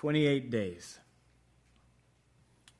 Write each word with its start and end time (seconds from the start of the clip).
28 0.00 0.48
days. 0.48 0.98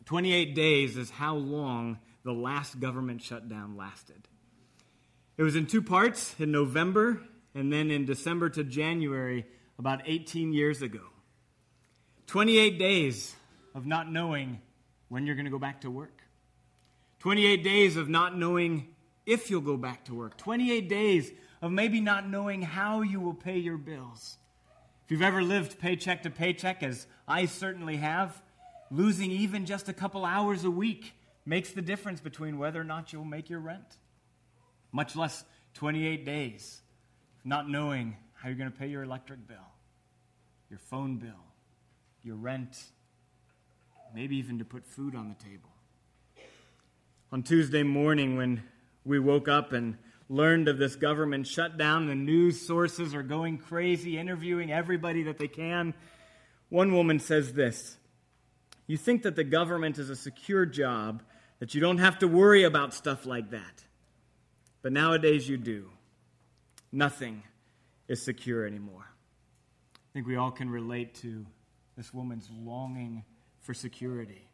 28 0.07 0.55
days 0.55 0.97
is 0.97 1.11
how 1.11 1.35
long 1.35 1.99
the 2.25 2.33
last 2.33 2.81
government 2.81 3.21
shutdown 3.21 3.77
lasted. 3.77 4.27
It 5.37 5.43
was 5.43 5.55
in 5.55 5.67
two 5.67 5.83
parts 5.83 6.35
in 6.39 6.51
November 6.51 7.21
and 7.55 7.71
then 7.71 7.91
in 7.91 8.07
December 8.07 8.49
to 8.49 8.65
January, 8.65 9.45
about 9.79 10.01
18 10.07 10.55
years 10.55 10.81
ago. 10.81 11.03
28 12.29 12.79
days 12.79 13.37
of 13.75 13.85
not 13.85 14.11
knowing 14.11 14.63
when 15.11 15.27
you're 15.27 15.37
going 15.37 15.45
to 15.45 15.51
go 15.51 15.59
back 15.59 15.83
to 15.83 15.91
work. 15.91 16.23
28 17.19 17.63
days 17.63 17.99
of 17.99 18.09
not 18.09 18.35
knowing 18.35 18.89
if 19.27 19.51
you'll 19.51 19.61
go 19.61 19.77
back 19.77 20.07
to 20.07 20.15
work. 20.15 20.39
28 20.39 20.89
days 20.89 21.31
of 21.61 21.71
maybe 21.71 22.01
not 22.01 22.27
knowing 22.27 22.63
how 22.63 23.03
you 23.03 23.21
will 23.21 23.35
pay 23.35 23.59
your 23.59 23.77
bills. 23.77 24.39
If 25.11 25.15
you've 25.15 25.23
ever 25.23 25.43
lived 25.43 25.81
paycheck 25.81 26.23
to 26.23 26.31
paycheck, 26.31 26.85
as 26.85 27.09
I 27.27 27.47
certainly 27.47 27.97
have, 27.97 28.41
losing 28.93 29.33
even 29.33 29.67
just 29.67 29.89
a 29.89 29.93
couple 29.93 30.25
hours 30.25 30.63
a 30.63 30.71
week 30.71 31.15
makes 31.45 31.73
the 31.73 31.83
difference 31.83 32.21
between 32.21 32.59
whether 32.59 32.81
or 32.81 32.85
not 32.85 33.13
you'll 33.13 33.25
make 33.25 33.51
your 33.51 33.59
rent. 33.59 33.97
Much 34.93 35.17
less 35.17 35.43
28 35.75 36.25
days 36.25 36.83
not 37.45 37.69
knowing 37.69 38.17
how 38.35 38.51
you're 38.51 38.57
going 38.57 38.71
to 38.71 38.79
pay 38.79 38.87
your 38.87 39.03
electric 39.03 39.49
bill, 39.49 39.57
your 40.69 40.79
phone 40.79 41.17
bill, 41.17 41.43
your 42.23 42.37
rent, 42.37 42.79
maybe 44.15 44.37
even 44.37 44.61
to 44.61 44.65
put 44.65 44.87
food 44.87 45.17
on 45.17 45.29
the 45.29 45.45
table. 45.45 45.71
On 47.33 47.43
Tuesday 47.43 47.83
morning, 47.83 48.37
when 48.37 48.63
we 49.05 49.19
woke 49.19 49.49
up 49.49 49.73
and 49.73 49.99
learned 50.31 50.69
of 50.69 50.79
this 50.79 50.97
government 50.97 51.47
shutdown, 51.47 52.07
the 52.07 52.15
news 52.15 52.65
sources 52.65 53.15
are 53.15 53.23
going 53.23 53.59
crazy, 53.59 54.17
interviewing 54.17 54.73
everybody 54.73 55.25
that 55.25 55.39
they 55.39 55.49
can. 55.49 55.93
One 56.71 56.95
woman 56.95 57.19
says 57.19 57.53
this 57.53 57.99
You 58.87 58.97
think 58.97 59.25
that 59.25 59.37
the 59.37 59.45
government 59.45 59.99
is 59.99 60.09
a 60.09 60.17
secure 60.17 60.65
job, 60.65 61.23
that 61.59 61.75
you 61.75 61.81
don't 61.81 61.99
have 61.99 62.21
to 62.21 62.29
worry 62.29 62.63
about 62.63 62.95
stuff 62.95 63.27
like 63.27 63.51
that. 63.51 63.85
But 64.83 64.93
nowadays 64.93 65.47
you 65.47 65.59
do. 65.59 65.91
Nothing 66.93 67.43
is 68.09 68.23
secure 68.23 68.67
anymore. 68.67 69.07
I 69.95 70.09
think 70.15 70.27
we 70.27 70.37
all 70.37 70.51
can 70.51 70.71
relate 70.71 71.15
to 71.17 71.45
this 71.97 72.15
woman's 72.15 72.49
longing 72.51 73.25
for 73.61 73.75
security. 73.75 74.49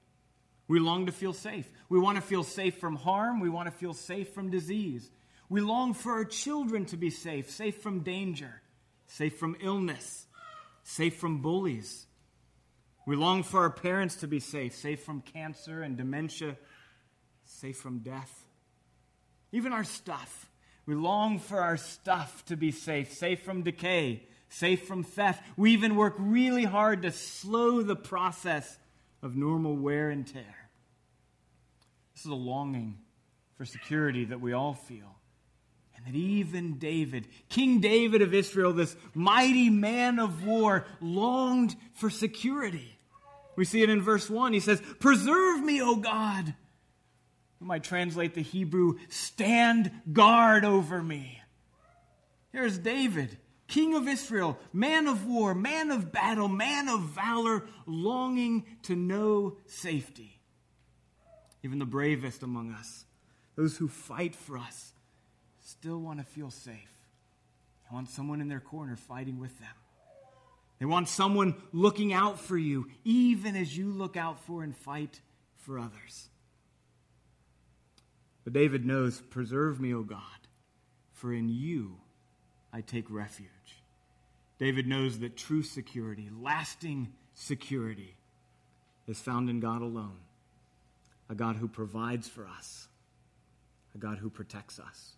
We 0.69 0.80
long 0.80 1.06
to 1.06 1.12
feel 1.12 1.32
safe. 1.32 1.70
We 1.88 1.98
want 1.98 2.16
to 2.16 2.22
feel 2.22 2.42
safe 2.42 2.78
from 2.78 2.97
harm. 2.97 3.41
We 3.41 3.48
want 3.48 3.70
to 3.70 3.72
feel 3.72 3.94
safe 3.94 4.34
from 4.34 4.50
disease. 4.50 5.10
We 5.48 5.61
long 5.61 5.94
for 5.94 6.12
our 6.12 6.25
children 6.25 6.86
to 6.86 6.97
be 6.97 7.11
safe, 7.11 7.50
safe 7.50 7.77
from 7.83 8.00
danger, 8.00 8.62
safe 9.06 9.39
from 9.39 9.56
illness, 9.61 10.27
safe 10.83 11.16
from 11.16 11.41
bullies. 11.41 12.06
We 13.06 13.14
long 13.14 13.44
for 13.44 13.61
our 13.61 13.70
parents 13.70 14.16
to 14.16 14.27
be 14.27 14.41
safe, 14.41 14.75
safe 14.75 15.05
from 15.05 15.20
cancer 15.20 15.83
and 15.83 15.97
dementia, 15.97 16.56
safe 17.44 17.77
from 17.77 18.00
death. 18.00 18.44
Even 19.53 19.72
our 19.72 19.84
stuff. 19.84 20.50
We 20.86 20.94
long 20.94 21.38
for 21.38 21.60
our 21.60 21.77
stuff 21.77 22.44
to 22.47 22.56
be 22.56 22.72
safe, 22.72 23.12
safe 23.12 23.42
from 23.42 23.62
decay, 23.62 24.22
safe 24.48 24.86
from 24.86 25.03
theft. 25.03 25.42
We 25.56 25.72
even 25.72 25.97
work 25.97 26.14
really 26.19 26.64
hard 26.64 27.03
to 27.03 27.12
slow 27.12 27.83
the 27.83 27.97
process 27.97 28.78
of 29.22 29.36
normal 29.36 29.77
wear 29.77 30.10
and 30.10 30.27
tear. 30.27 30.69
This 32.14 32.25
is 32.25 32.31
a 32.31 32.34
longing 32.34 32.98
for 33.56 33.64
security 33.64 34.25
that 34.27 34.41
we 34.41 34.53
all 34.53 34.75
feel. 34.75 35.16
That 36.06 36.14
even 36.14 36.78
David, 36.78 37.26
King 37.48 37.80
David 37.80 38.22
of 38.22 38.32
Israel, 38.32 38.72
this 38.72 38.94
mighty 39.12 39.70
man 39.70 40.20
of 40.20 40.46
war, 40.46 40.86
longed 41.00 41.74
for 41.94 42.10
security. 42.10 42.96
We 43.56 43.64
see 43.64 43.82
it 43.82 43.90
in 43.90 44.00
verse 44.00 44.30
1. 44.30 44.52
He 44.52 44.60
says, 44.60 44.80
Preserve 45.00 45.64
me, 45.64 45.82
O 45.82 45.96
God. 45.96 46.54
We 47.60 47.66
might 47.66 47.82
translate 47.82 48.34
the 48.34 48.42
Hebrew, 48.42 48.98
stand 49.08 49.91
guard 50.12 50.64
over 50.64 51.03
me. 51.03 51.41
Here's 52.52 52.78
David, 52.78 53.36
king 53.66 53.94
of 53.94 54.06
Israel, 54.06 54.58
man 54.72 55.08
of 55.08 55.26
war, 55.26 55.54
man 55.54 55.91
of 55.91 56.12
battle, 56.12 56.48
man 56.48 56.88
of 56.88 57.00
valor, 57.00 57.66
longing 57.84 58.64
to 58.82 58.94
know 58.94 59.56
safety. 59.66 60.41
Even 61.64 61.81
the 61.81 61.84
bravest 61.84 62.44
among 62.44 62.72
us, 62.72 63.06
those 63.56 63.76
who 63.76 63.88
fight 63.88 64.36
for 64.36 64.56
us, 64.56 64.92
still 65.66 65.99
want 65.99 66.19
to 66.19 66.25
feel 66.25 66.50
safe. 66.50 66.75
They 66.75 67.94
want 67.94 68.09
someone 68.09 68.41
in 68.41 68.49
their 68.49 68.60
corner 68.60 68.97
fighting 68.97 69.38
with 69.38 69.59
them. 69.59 69.69
They 70.78 70.87
want 70.87 71.09
someone 71.09 71.54
looking 71.72 72.12
out 72.12 72.38
for 72.38 72.56
you, 72.56 72.87
even 73.04 73.56
as 73.56 73.76
you 73.76 73.91
look 73.91 74.16
out 74.16 74.41
for 74.41 74.62
and 74.62 74.76
fight 74.76 75.21
for 75.56 75.78
others. 75.78 76.28
But 78.44 78.53
David 78.53 78.84
knows, 78.84 79.21
Preserve 79.31 79.81
me, 79.81 79.94
O 79.94 80.03
God, 80.03 80.21
for 81.12 81.32
in 81.32 81.49
you 81.49 81.97
I 82.72 82.82
take 82.82 83.10
refuge. 83.10 83.49
David 84.59 84.87
knows 84.87 85.19
that 85.19 85.37
true 85.37 85.62
security, 85.62 86.28
lasting 86.41 87.12
security, 87.34 88.16
is 89.06 89.19
found 89.21 89.50
in 89.50 89.60
God 89.60 89.82
alone 89.82 90.19
a 91.28 91.34
God 91.34 91.56
who 91.56 91.66
provides 91.66 92.28
for 92.28 92.47
us, 92.47 92.87
a 93.94 93.99
God 93.99 94.19
who 94.19 94.31
protects 94.31 94.78
us. 94.78 95.16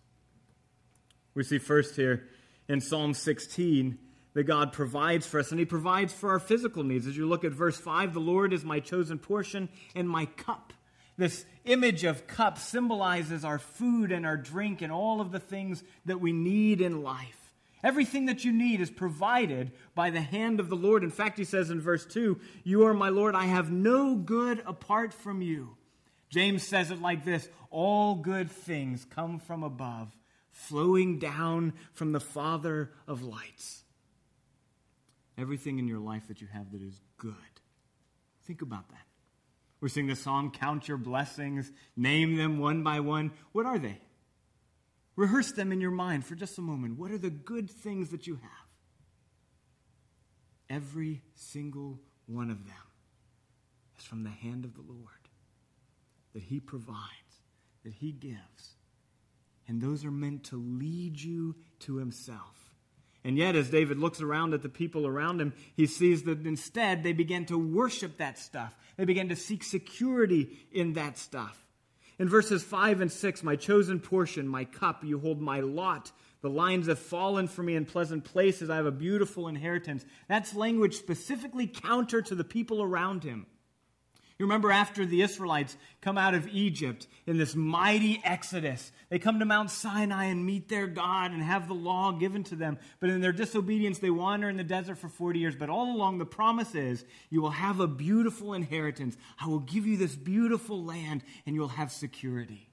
We 1.33 1.43
see 1.43 1.57
first 1.57 1.95
here 1.95 2.27
in 2.67 2.81
Psalm 2.81 3.13
16 3.13 3.97
that 4.33 4.43
God 4.43 4.73
provides 4.73 5.25
for 5.25 5.39
us, 5.39 5.51
and 5.51 5.59
He 5.59 5.65
provides 5.65 6.13
for 6.13 6.29
our 6.31 6.39
physical 6.39 6.83
needs. 6.83 7.07
As 7.07 7.17
you 7.17 7.27
look 7.27 7.43
at 7.43 7.51
verse 7.51 7.77
5, 7.77 8.13
the 8.13 8.19
Lord 8.19 8.53
is 8.53 8.63
my 8.63 8.79
chosen 8.79 9.17
portion 9.19 9.69
and 9.95 10.09
my 10.09 10.25
cup. 10.25 10.73
This 11.17 11.45
image 11.65 12.05
of 12.05 12.27
cup 12.27 12.57
symbolizes 12.57 13.43
our 13.43 13.59
food 13.59 14.11
and 14.11 14.25
our 14.25 14.37
drink 14.37 14.81
and 14.81 14.91
all 14.91 15.19
of 15.19 15.31
the 15.31 15.39
things 15.39 15.83
that 16.05 16.21
we 16.21 16.31
need 16.31 16.79
in 16.79 17.03
life. 17.03 17.51
Everything 17.83 18.25
that 18.25 18.43
you 18.43 18.51
need 18.51 18.81
is 18.81 18.89
provided 18.89 19.71
by 19.95 20.09
the 20.09 20.21
hand 20.21 20.59
of 20.59 20.69
the 20.69 20.75
Lord. 20.75 21.03
In 21.03 21.11
fact, 21.11 21.37
he 21.37 21.45
says 21.45 21.69
in 21.69 21.79
verse 21.79 22.05
2, 22.05 22.39
You 22.63 22.85
are 22.85 22.93
my 22.93 23.09
Lord, 23.09 23.35
I 23.35 23.45
have 23.45 23.71
no 23.71 24.15
good 24.15 24.61
apart 24.65 25.13
from 25.13 25.41
you. 25.41 25.75
James 26.29 26.63
says 26.63 26.91
it 26.91 27.01
like 27.01 27.25
this 27.25 27.49
All 27.71 28.15
good 28.15 28.51
things 28.51 29.05
come 29.09 29.39
from 29.39 29.63
above, 29.63 30.09
flowing 30.67 31.19
down 31.19 31.73
from 31.93 32.11
the 32.11 32.19
Father 32.19 32.91
of 33.07 33.23
lights. 33.23 33.83
Everything 35.37 35.79
in 35.79 35.87
your 35.87 35.99
life 35.99 36.27
that 36.27 36.41
you 36.41 36.47
have 36.51 36.71
that 36.71 36.81
is 36.81 36.99
good. 37.17 37.33
Think 38.45 38.61
about 38.61 38.89
that. 38.89 39.05
We 39.79 39.87
sing 39.87 40.07
the 40.07 40.15
song, 40.15 40.51
Count 40.51 40.87
Your 40.87 40.97
Blessings, 40.97 41.71
name 41.95 42.35
them 42.35 42.59
one 42.59 42.83
by 42.83 42.99
one. 42.99 43.31
What 43.53 43.65
are 43.65 43.79
they? 43.79 44.01
Rehearse 45.15 45.53
them 45.53 45.71
in 45.71 45.79
your 45.79 45.91
mind 45.91 46.25
for 46.25 46.35
just 46.35 46.57
a 46.57 46.61
moment. 46.61 46.99
What 46.99 47.11
are 47.11 47.17
the 47.17 47.29
good 47.29 47.69
things 47.69 48.09
that 48.09 48.27
you 48.27 48.35
have? 48.35 48.67
Every 50.69 51.21
single 51.35 51.99
one 52.25 52.51
of 52.51 52.65
them 52.65 52.75
is 53.97 54.05
from 54.05 54.23
the 54.23 54.29
hand 54.29 54.65
of 54.65 54.75
the 54.75 54.81
Lord 54.81 55.29
that 56.33 56.43
He 56.43 56.59
provides, 56.59 56.97
that 57.83 57.93
He 57.93 58.11
gives. 58.11 58.75
And 59.69 59.79
those 59.79 60.03
are 60.03 60.11
meant 60.11 60.43
to 60.45 60.57
lead 60.57 61.21
you 61.21 61.55
to 61.81 61.95
Himself. 61.95 62.59
And 63.23 63.37
yet, 63.37 63.55
as 63.55 63.69
David 63.69 63.99
looks 63.99 64.21
around 64.21 64.53
at 64.53 64.61
the 64.61 64.69
people 64.69 65.05
around 65.05 65.41
him, 65.41 65.53
he 65.75 65.87
sees 65.87 66.23
that 66.23 66.45
instead 66.45 67.03
they 67.03 67.11
began 67.11 67.45
to 67.47 67.57
worship 67.57 68.17
that 68.17 68.39
stuff. 68.39 68.75
They 68.97 69.05
began 69.05 69.29
to 69.29 69.35
seek 69.35 69.63
security 69.63 70.57
in 70.71 70.93
that 70.93 71.17
stuff. 71.17 71.65
In 72.17 72.29
verses 72.29 72.63
5 72.63 73.01
and 73.01 73.11
6, 73.11 73.43
my 73.43 73.55
chosen 73.55 73.99
portion, 73.99 74.47
my 74.47 74.65
cup, 74.65 75.03
you 75.03 75.19
hold 75.19 75.41
my 75.41 75.59
lot. 75.59 76.11
The 76.41 76.49
lines 76.49 76.87
have 76.87 76.99
fallen 76.99 77.47
for 77.47 77.61
me 77.61 77.75
in 77.75 77.85
pleasant 77.85 78.23
places. 78.23 78.69
I 78.69 78.77
have 78.77 78.85
a 78.85 78.91
beautiful 78.91 79.49
inheritance. 79.49 80.05
That's 80.29 80.55
language 80.55 80.95
specifically 80.95 81.67
counter 81.67 82.21
to 82.21 82.35
the 82.35 82.45
people 82.45 82.81
around 82.81 83.23
him. 83.23 83.47
You 84.39 84.45
remember 84.45 84.71
after 84.71 85.05
the 85.05 85.21
Israelites 85.21 85.75
come 85.99 86.17
out 86.17 86.33
of 86.33 86.47
Egypt 86.47 87.07
in 87.27 87.37
this 87.37 87.55
mighty 87.55 88.21
exodus, 88.23 88.89
they 89.09 89.19
come 89.19 89.39
to 89.39 89.45
Mount 89.45 89.69
Sinai 89.69 90.25
and 90.25 90.45
meet 90.45 90.69
their 90.69 90.87
God 90.87 91.31
and 91.31 91.43
have 91.43 91.67
the 91.67 91.73
law 91.73 92.13
given 92.13 92.45
to 92.45 92.55
them. 92.55 92.79
But 93.01 93.09
in 93.09 93.19
their 93.19 93.33
disobedience, 93.33 93.99
they 93.99 94.09
wander 94.09 94.47
in 94.47 94.55
the 94.55 94.63
desert 94.63 94.97
for 94.97 95.09
40 95.09 95.39
years. 95.39 95.55
But 95.57 95.69
all 95.69 95.93
along, 95.93 96.19
the 96.19 96.25
promise 96.25 96.73
is 96.73 97.03
you 97.29 97.41
will 97.41 97.49
have 97.49 97.81
a 97.81 97.87
beautiful 97.87 98.53
inheritance. 98.53 99.17
I 99.41 99.47
will 99.47 99.59
give 99.59 99.85
you 99.85 99.97
this 99.97 100.15
beautiful 100.15 100.85
land 100.85 101.21
and 101.45 101.53
you'll 101.53 101.67
have 101.67 101.91
security. 101.91 102.69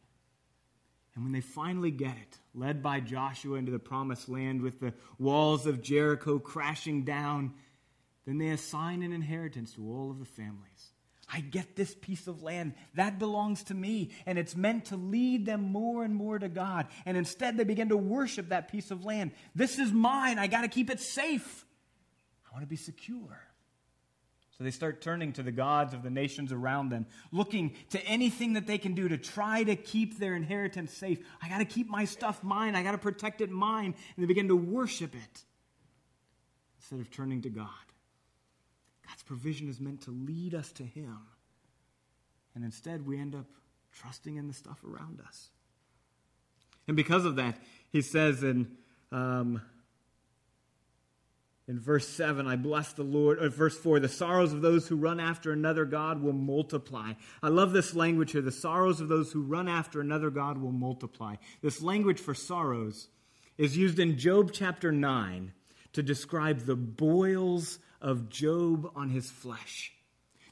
And 1.17 1.25
when 1.25 1.33
they 1.33 1.41
finally 1.41 1.91
get 1.91 2.15
it, 2.17 2.39
led 2.55 2.81
by 2.81 3.01
Joshua 3.01 3.57
into 3.57 3.73
the 3.73 3.81
promised 3.81 4.29
land 4.29 4.63
with 4.63 4.79
the 4.79 4.95
walls 5.19 5.67
of 5.67 5.83
Jericho 5.83 6.39
crashing 6.39 7.03
down, 7.03 7.55
then 8.25 8.39
they 8.39 8.51
assign 8.51 9.03
an 9.03 9.13
inheritance 9.13 9.73
to 9.73 9.83
all 9.91 10.13
of 10.13 10.21
the 10.21 10.25
families. 10.25 10.93
I 11.33 11.41
get 11.41 11.75
this 11.75 11.95
piece 11.95 12.29
of 12.29 12.43
land. 12.43 12.75
That 12.95 13.19
belongs 13.19 13.65
to 13.65 13.75
me. 13.75 14.11
And 14.27 14.39
it's 14.39 14.55
meant 14.55 14.87
to 14.87 14.97
lead 14.97 15.45
them 15.45 15.73
more 15.73 16.05
and 16.05 16.15
more 16.15 16.39
to 16.39 16.49
God. 16.49 16.87
And 17.05 17.17
instead, 17.17 17.57
they 17.57 17.65
begin 17.65 17.89
to 17.89 17.97
worship 17.97 18.51
that 18.51 18.71
piece 18.71 18.91
of 18.91 19.05
land. 19.05 19.33
This 19.55 19.79
is 19.79 19.93
mine. 19.93 20.39
I 20.39 20.47
got 20.47 20.63
to 20.63 20.69
keep 20.69 20.89
it 20.89 21.01
safe. 21.01 21.65
I 22.49 22.55
want 22.55 22.63
to 22.63 22.69
be 22.69 22.77
secure. 22.77 23.43
So 24.57 24.65
they 24.65 24.71
start 24.71 25.03
turning 25.03 25.33
to 25.35 25.43
the 25.43 25.53
gods 25.53 25.93
of 25.93 26.03
the 26.03 26.09
nations 26.09 26.51
around 26.51 26.89
them, 26.89 27.07
looking 27.31 27.75
to 27.91 28.01
anything 28.07 28.55
that 28.55 28.67
they 28.67 28.79
can 28.79 28.95
do 28.95 29.09
to 29.09 29.19
try 29.19 29.63
to 29.65 29.77
keep 29.77 30.19
their 30.19 30.35
inheritance 30.35 30.95
safe. 30.95 31.19
I 31.43 31.49
got 31.49 31.59
to 31.59 31.67
keep 31.67 31.91
my 31.91 32.07
stuff 32.07 32.43
mine. 32.43 32.75
I 32.75 32.83
got 32.83 32.93
to 32.93 32.99
protect 32.99 33.43
it 33.43 33.51
mine. 33.51 33.95
And 34.17 34.23
they 34.23 34.27
begin 34.27 34.49
to 34.49 34.57
worship 34.57 35.15
it 35.15 35.45
instead 36.79 37.01
of 37.01 37.11
turning 37.11 37.43
to 37.43 37.51
God. 37.51 37.69
God's 39.07 39.23
provision 39.23 39.69
is 39.69 39.81
meant 39.81 40.03
to 40.03 40.11
lead 40.11 40.55
us 40.55 40.73
to 40.73 40.83
Him. 40.83 41.19
And 42.55 42.65
instead, 42.65 43.07
we 43.07 43.19
end 43.19 43.35
up 43.35 43.47
trusting 43.93 44.37
in 44.37 44.49
the 44.49 44.55
stuff 44.55 44.83
around 44.85 45.21
us. 45.27 45.51
And 46.89 46.97
because 46.97 47.25
of 47.25 47.37
that, 47.37 47.59
he 47.91 48.01
says 48.01 48.43
in 48.43 48.69
um, 49.13 49.61
in 51.69 51.81
verse 51.81 52.07
7, 52.07 52.47
I 52.47 52.55
bless 52.55 52.93
the 52.93 53.03
Lord. 53.03 53.43
Or 53.43 53.49
verse 53.49 53.77
4, 53.77 53.99
the 53.99 54.09
sorrows 54.09 54.53
of 54.53 54.63
those 54.63 54.87
who 54.87 54.95
run 54.95 55.19
after 55.19 55.51
another 55.51 55.85
God 55.85 56.23
will 56.23 56.33
multiply. 56.33 57.15
I 57.43 57.49
love 57.49 57.73
this 57.73 57.95
language 57.95 58.33
here. 58.33 58.41
The 58.41 58.53
sorrows 58.53 59.01
of 59.01 59.09
those 59.09 59.33
who 59.33 59.43
run 59.43 59.69
after 59.69 60.01
another 60.01 60.31
God 60.31 60.59
will 60.59 60.73
multiply. 60.73 61.37
This 61.63 61.83
language 61.83 62.21
for 62.21 62.35
sorrows 62.35 63.09
is 63.59 63.77
used 63.77 63.99
in 63.99 64.17
Job 64.17 64.51
chapter 64.53 64.93
9 64.93 65.53
to 65.95 66.03
describe 66.03 66.61
the 66.61 66.77
boils 66.77 67.81
of 68.01 68.29
Job 68.29 68.91
on 68.95 69.11
his 69.11 69.31
flesh. 69.31 69.93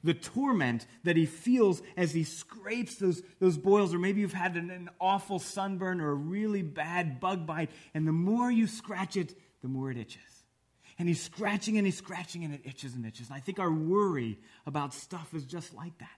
The 0.02 0.14
torment 0.14 0.86
that 1.04 1.16
he 1.16 1.24
feels 1.24 1.80
as 1.96 2.12
he 2.12 2.24
scrapes 2.24 2.96
those, 2.96 3.22
those 3.40 3.56
boils, 3.56 3.94
or 3.94 3.98
maybe 3.98 4.20
you've 4.20 4.34
had 4.34 4.56
an, 4.56 4.70
an 4.70 4.90
awful 5.00 5.38
sunburn 5.38 6.00
or 6.00 6.10
a 6.10 6.14
really 6.14 6.62
bad 6.62 7.20
bug 7.20 7.46
bite, 7.46 7.70
and 7.94 8.06
the 8.06 8.12
more 8.12 8.50
you 8.50 8.66
scratch 8.66 9.16
it, 9.16 9.34
the 9.62 9.68
more 9.68 9.90
it 9.90 9.96
itches. 9.96 10.20
And 10.98 11.08
he's 11.08 11.22
scratching 11.22 11.78
and 11.78 11.86
he's 11.86 11.96
scratching 11.96 12.44
and 12.44 12.54
it 12.54 12.60
itches 12.64 12.94
and 12.94 13.04
itches. 13.04 13.28
And 13.28 13.36
I 13.36 13.40
think 13.40 13.58
our 13.58 13.72
worry 13.72 14.38
about 14.66 14.94
stuff 14.94 15.34
is 15.34 15.44
just 15.44 15.74
like 15.74 15.96
that. 15.98 16.08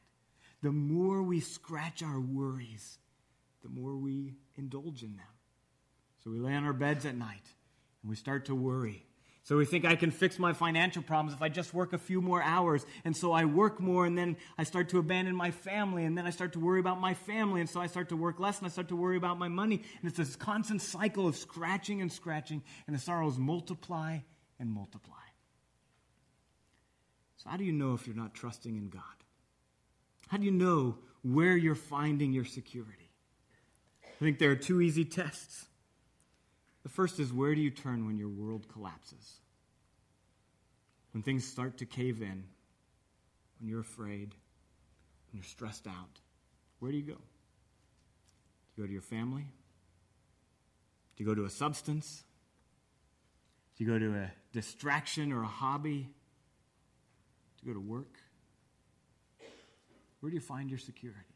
The 0.63 0.73
more 0.73 1.23
we 1.23 1.41
scratch 1.41 2.03
our 2.03 2.21
worries, 2.21 2.99
the 3.63 3.69
more 3.69 3.97
we 3.97 4.35
indulge 4.57 5.03
in 5.03 5.17
them. 5.17 5.27
So 6.23 6.31
we 6.31 6.41
lay 6.41 6.55
on 6.55 6.65
our 6.65 6.73
beds 6.73 7.07
at 7.07 7.17
night 7.17 7.45
and 8.03 8.11
we 8.11 8.17
start 8.17 8.47
to 8.47 8.55
worry. 8.55 9.06
So 9.47 9.57
we 9.57 9.65
think 9.65 9.85
I 9.85 9.95
can 9.95 10.11
fix 10.11 10.41
my 10.41 10.53
financial 10.53 11.05
problems 11.05 11.33
if 11.33 11.41
I 11.41 11.49
just 11.49 11.73
work 11.73 11.93
a 11.93 11.99
few 11.99 12.21
more 12.21 12.43
hours. 12.43 12.85
And 13.05 13.17
so 13.17 13.31
I 13.31 13.45
work 13.45 13.79
more 13.79 14.05
and 14.05 14.19
then 14.19 14.37
I 14.59 14.65
start 14.65 14.89
to 14.89 14.99
abandon 14.99 15.37
my 15.37 15.53
family 15.53 16.05
and 16.05 16.19
then 16.19 16.27
I 16.27 16.31
start 16.31 16.55
to 16.55 16.59
worry 16.59 16.81
about 16.81 17.01
my 17.01 17.15
family. 17.15 17.61
And 17.61 17.71
so 17.71 17.81
I 17.81 17.87
start 17.87 18.09
to 18.09 18.17
work 18.17 18.41
less 18.41 18.59
and 18.59 18.67
I 18.67 18.71
start 18.71 18.89
to 18.89 18.97
worry 18.97 19.17
about 19.17 19.39
my 19.39 19.47
money. 19.47 19.77
And 19.77 20.09
it's 20.09 20.17
this 20.17 20.35
constant 20.35 20.83
cycle 20.83 21.29
of 21.29 21.37
scratching 21.37 22.03
and 22.03 22.11
scratching 22.11 22.61
and 22.89 22.97
the 22.97 22.99
sorrows 22.99 23.39
multiply 23.39 24.19
and 24.59 24.69
multiply. 24.69 25.15
So, 27.37 27.49
how 27.49 27.57
do 27.57 27.63
you 27.63 27.73
know 27.73 27.95
if 27.95 28.09
you're 28.09 28.17
not 28.17 28.35
trusting 28.35 28.77
in 28.77 28.89
God? 28.89 29.03
How 30.27 30.39
do 30.39 30.45
you 30.45 30.51
know 30.51 30.99
where 31.23 31.57
you're 31.57 31.77
finding 31.77 32.33
your 32.33 32.47
security? 32.47 33.13
I 34.03 34.25
think 34.25 34.41
there 34.41 34.51
are 34.51 34.57
two 34.57 34.81
easy 34.81 35.05
tests. 35.05 35.67
The 36.87 36.93
first 36.93 37.19
is 37.19 37.33
where 37.33 37.53
do 37.53 37.61
you 37.61 37.73
turn 37.73 38.07
when 38.07 38.17
your 38.17 38.29
world 38.29 38.69
collapses? 38.73 39.41
When 41.11 41.21
things 41.21 41.45
start 41.45 41.79
to 41.79 41.85
cave 41.85 42.23
in, 42.23 42.45
when 43.59 43.69
you're 43.69 43.81
afraid, 43.81 44.37
when 45.27 45.35
you're 45.35 45.43
stressed 45.43 45.89
out, 45.89 46.21
where 46.79 46.93
do 46.93 46.97
you 46.97 47.03
go? 47.03 47.15
Do 47.15 47.19
you 48.77 48.85
go 48.85 48.87
to 48.87 48.93
your 48.93 49.03
family? 49.03 49.49
Do 51.17 51.25
you 51.25 51.29
go 51.29 51.35
to 51.35 51.45
a 51.45 51.51
substance? 51.51 52.23
Do 53.77 53.83
you 53.83 53.91
go 53.91 53.99
to 53.99 54.15
a 54.21 54.31
distraction 54.53 55.33
or 55.33 55.43
a 55.43 55.49
hobby? 55.49 56.09
Do 57.59 57.67
you 57.67 57.75
go 57.75 57.81
to 57.81 57.85
work? 57.85 58.17
Where 60.21 60.31
do 60.31 60.37
you 60.37 60.41
find 60.41 60.71
your 60.71 60.79
security? 60.79 61.35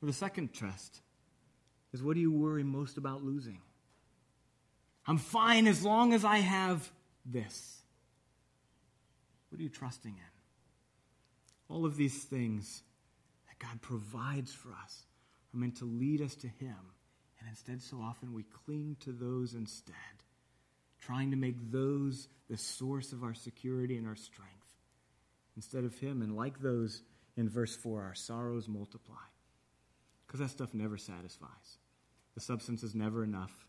Well, 0.00 0.06
the 0.06 0.12
second 0.12 0.52
trust 0.52 1.00
is 1.92 2.02
what 2.02 2.14
do 2.14 2.20
you 2.20 2.32
worry 2.32 2.64
most 2.64 2.96
about 2.96 3.22
losing? 3.22 3.60
I'm 5.06 5.18
fine 5.18 5.66
as 5.66 5.84
long 5.84 6.14
as 6.14 6.24
I 6.24 6.38
have 6.38 6.90
this. 7.26 7.80
What 9.50 9.58
are 9.60 9.62
you 9.62 9.68
trusting 9.68 10.12
in? 10.12 11.74
All 11.74 11.84
of 11.84 11.96
these 11.96 12.24
things 12.24 12.82
that 13.48 13.58
God 13.58 13.80
provides 13.80 14.52
for 14.52 14.70
us 14.82 15.04
are 15.52 15.58
meant 15.58 15.76
to 15.78 15.84
lead 15.84 16.22
us 16.22 16.34
to 16.36 16.46
Him. 16.46 16.76
And 17.40 17.48
instead, 17.48 17.82
so 17.82 17.98
often 17.98 18.32
we 18.32 18.44
cling 18.64 18.96
to 19.00 19.12
those 19.12 19.54
instead 19.54 19.94
trying 21.02 21.32
to 21.32 21.36
make 21.36 21.56
those 21.70 22.28
the 22.48 22.56
source 22.56 23.12
of 23.12 23.24
our 23.24 23.34
security 23.34 23.96
and 23.96 24.06
our 24.06 24.16
strength 24.16 24.52
instead 25.56 25.84
of 25.84 25.98
Him. 25.98 26.22
And 26.22 26.36
like 26.36 26.60
those 26.60 27.02
in 27.36 27.48
verse 27.48 27.74
4, 27.74 28.02
our 28.02 28.14
sorrows 28.14 28.68
multiply 28.68 29.16
because 30.26 30.40
that 30.40 30.50
stuff 30.50 30.72
never 30.72 30.96
satisfies. 30.96 31.78
The 32.34 32.40
substance 32.40 32.82
is 32.82 32.94
never 32.94 33.24
enough, 33.24 33.66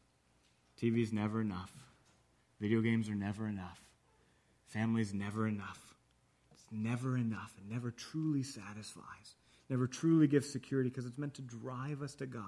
TV 0.81 1.01
is 1.01 1.13
never 1.13 1.41
enough, 1.41 1.71
video 2.59 2.81
games 2.81 3.09
are 3.09 3.15
never 3.15 3.47
enough, 3.47 3.79
family 4.67 5.01
is 5.01 5.13
never 5.13 5.47
enough. 5.47 5.93
It's 6.53 6.65
never 6.71 7.17
enough. 7.17 7.53
It 7.57 7.71
never 7.71 7.91
truly 7.91 8.43
satisfies, 8.43 9.35
never 9.69 9.87
truly 9.87 10.27
gives 10.27 10.49
security 10.49 10.89
because 10.89 11.05
it's 11.05 11.17
meant 11.17 11.33
to 11.35 11.41
drive 11.41 12.01
us 12.01 12.15
to 12.15 12.25
God. 12.25 12.43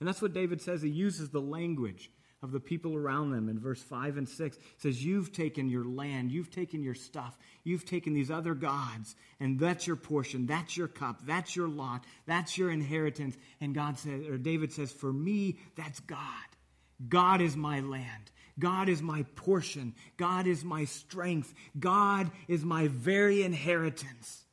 And 0.00 0.08
that's 0.08 0.20
what 0.20 0.34
David 0.34 0.60
says. 0.60 0.82
He 0.82 0.88
uses 0.88 1.30
the 1.30 1.40
language 1.40 2.10
of 2.44 2.52
the 2.52 2.60
people 2.60 2.94
around 2.94 3.30
them. 3.30 3.48
In 3.48 3.58
verse 3.58 3.82
5 3.82 4.18
and 4.18 4.28
6 4.28 4.58
says 4.76 5.02
you've 5.02 5.32
taken 5.32 5.70
your 5.70 5.84
land 5.84 6.30
you've 6.30 6.50
taken 6.50 6.82
your 6.82 6.94
stuff 6.94 7.36
you've 7.64 7.86
taken 7.86 8.12
these 8.12 8.30
other 8.30 8.54
gods 8.54 9.16
and 9.40 9.58
that's 9.58 9.86
your 9.86 9.96
portion 9.96 10.44
that's 10.44 10.76
your 10.76 10.86
cup 10.86 11.20
that's 11.26 11.56
your 11.56 11.68
lot 11.68 12.04
that's 12.26 12.58
your 12.58 12.70
inheritance. 12.70 13.34
And 13.62 13.74
god 13.74 13.98
says 13.98 14.28
or 14.28 14.36
david 14.36 14.72
says 14.72 14.92
for 14.92 15.12
me 15.12 15.58
that's 15.74 16.00
god. 16.00 16.18
God 17.08 17.40
is 17.40 17.56
my 17.56 17.80
land. 17.80 18.30
God 18.58 18.88
is 18.88 19.02
my 19.02 19.24
portion. 19.34 19.94
God 20.16 20.46
is 20.46 20.64
my 20.64 20.84
strength. 20.84 21.52
God 21.78 22.30
is 22.46 22.64
my 22.64 22.86
very 22.88 23.42
inheritance. 23.42 24.44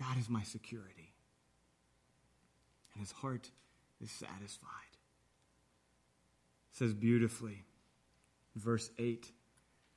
God 0.00 0.18
is 0.18 0.28
my 0.28 0.42
security. 0.42 1.12
And 2.94 3.02
his 3.02 3.12
heart 3.12 3.50
is 4.00 4.10
satisfied 4.10 4.91
says 6.82 6.94
beautifully, 6.94 7.64
verse 8.56 8.90
8, 8.98 9.30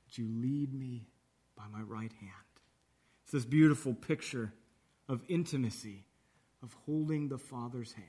that 0.04 0.18
you 0.18 0.28
lead 0.28 0.72
me 0.72 1.08
by 1.56 1.64
my 1.72 1.80
right 1.80 2.12
hand. 2.20 2.32
It's 3.24 3.32
this 3.32 3.44
beautiful 3.44 3.92
picture 3.92 4.52
of 5.08 5.20
intimacy, 5.26 6.04
of 6.62 6.76
holding 6.86 7.26
the 7.26 7.38
Father's 7.38 7.92
hand. 7.94 8.06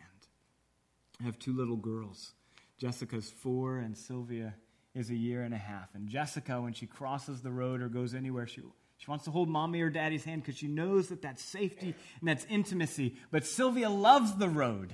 I 1.19 1.23
have 1.23 1.39
two 1.39 1.57
little 1.57 1.75
girls. 1.75 2.33
Jessica's 2.77 3.31
four, 3.31 3.79
and 3.79 3.97
Sylvia 3.97 4.53
is 4.93 5.09
a 5.09 5.15
year 5.15 5.41
and 5.41 5.55
a 5.55 5.57
half. 5.57 5.95
And 5.95 6.07
Jessica, 6.07 6.61
when 6.61 6.73
she 6.73 6.85
crosses 6.85 7.41
the 7.41 7.49
road 7.49 7.81
or 7.81 7.89
goes 7.89 8.13
anywhere, 8.13 8.45
she, 8.45 8.61
she 8.97 9.09
wants 9.09 9.25
to 9.25 9.31
hold 9.31 9.49
mommy 9.49 9.81
or 9.81 9.89
daddy's 9.89 10.23
hand 10.23 10.43
because 10.43 10.59
she 10.59 10.67
knows 10.67 11.07
that 11.07 11.23
that's 11.23 11.41
safety 11.41 11.95
and 12.19 12.29
that's 12.29 12.45
intimacy. 12.47 13.15
But 13.31 13.43
Sylvia 13.43 13.89
loves 13.89 14.35
the 14.35 14.49
road. 14.49 14.93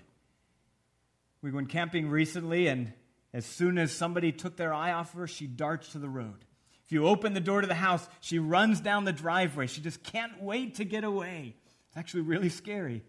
We 1.42 1.52
went 1.52 1.68
camping 1.68 2.10
recently, 2.10 2.68
and 2.68 2.94
as 3.34 3.46
soon 3.46 3.78
as 3.78 3.92
somebody 3.92 4.32
took 4.32 4.58
their 4.58 4.74
eye 4.74 4.92
off 4.92 5.14
of 5.14 5.20
her, 5.20 5.28
she 5.28 5.48
darts 5.48 5.94
to 5.94 6.00
the 6.00 6.10
road. 6.10 6.46
If 6.86 6.92
you 6.92 7.08
open 7.08 7.34
the 7.34 7.40
door 7.40 7.62
to 7.62 7.68
the 7.68 7.74
house, 7.74 8.08
she 8.20 8.40
runs 8.40 8.80
down 8.80 9.06
the 9.06 9.14
driveway. 9.14 9.68
She 9.68 9.82
just 9.82 10.04
can't 10.04 10.42
wait 10.42 10.76
to 10.76 10.86
get 10.86 11.04
away. 11.04 11.56
It's 11.88 11.98
actually 11.98 12.22
really 12.22 12.50
scary. 12.50 13.04